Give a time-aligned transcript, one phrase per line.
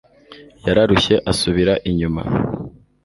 [0.65, 2.21] yararushye asubira inyuma